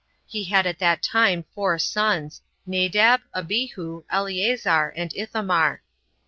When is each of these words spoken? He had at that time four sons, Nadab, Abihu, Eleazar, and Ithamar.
He 0.25 0.45
had 0.45 0.65
at 0.65 0.79
that 0.79 1.03
time 1.03 1.45
four 1.53 1.77
sons, 1.77 2.41
Nadab, 2.65 3.21
Abihu, 3.35 4.03
Eleazar, 4.09 4.89
and 4.97 5.13
Ithamar. 5.15 5.83